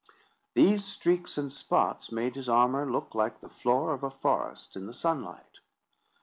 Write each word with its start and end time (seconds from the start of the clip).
These 0.55 0.83
streaks 0.83 1.37
and 1.37 1.53
spots 1.53 2.11
made 2.11 2.35
his 2.35 2.49
armour 2.49 2.91
look 2.91 3.13
like 3.13 3.39
the 3.39 3.49
floor 3.49 3.93
of 3.93 4.01
a 4.01 4.09
forest 4.09 4.75
in 4.75 4.87
the 4.87 4.95
sunlight. 4.95 5.59